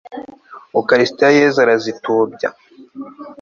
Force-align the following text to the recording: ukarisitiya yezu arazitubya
ukarisitiya 0.79 1.29
yezu 1.39 1.57
arazitubya 1.63 2.49